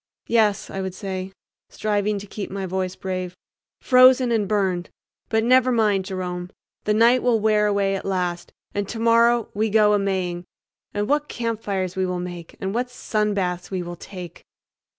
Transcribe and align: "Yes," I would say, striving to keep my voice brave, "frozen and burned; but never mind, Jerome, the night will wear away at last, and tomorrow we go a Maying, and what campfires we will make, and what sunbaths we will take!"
"Yes," 0.25 0.71
I 0.71 0.81
would 0.81 0.95
say, 0.95 1.31
striving 1.69 2.17
to 2.17 2.25
keep 2.25 2.49
my 2.49 2.65
voice 2.65 2.95
brave, 2.95 3.37
"frozen 3.81 4.31
and 4.31 4.47
burned; 4.47 4.89
but 5.29 5.43
never 5.43 5.71
mind, 5.71 6.05
Jerome, 6.05 6.49
the 6.85 6.93
night 6.95 7.21
will 7.21 7.39
wear 7.39 7.67
away 7.67 7.95
at 7.95 8.03
last, 8.03 8.51
and 8.73 8.89
tomorrow 8.89 9.49
we 9.53 9.69
go 9.69 9.93
a 9.93 9.99
Maying, 9.99 10.43
and 10.91 11.07
what 11.07 11.29
campfires 11.29 11.95
we 11.95 12.07
will 12.07 12.19
make, 12.19 12.55
and 12.59 12.73
what 12.73 12.87
sunbaths 12.89 13.69
we 13.69 13.83
will 13.83 13.95
take!" 13.95 14.43